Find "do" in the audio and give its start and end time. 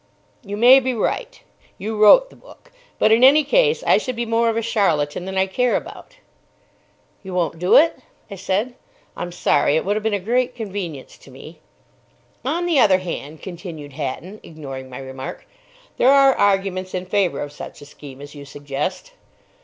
7.59-7.75